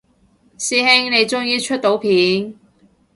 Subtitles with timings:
[0.57, 2.55] 師兄你終於出到片